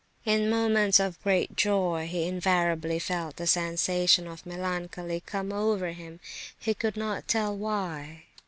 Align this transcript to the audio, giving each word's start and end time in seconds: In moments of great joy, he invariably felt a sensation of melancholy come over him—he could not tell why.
In 0.25 0.49
moments 0.49 0.99
of 0.99 1.21
great 1.21 1.55
joy, 1.55 2.07
he 2.09 2.23
invariably 2.27 2.97
felt 2.97 3.39
a 3.39 3.45
sensation 3.45 4.25
of 4.25 4.47
melancholy 4.47 5.21
come 5.23 5.53
over 5.53 5.91
him—he 5.91 6.73
could 6.73 6.97
not 6.97 7.27
tell 7.27 7.55
why. 7.55 8.23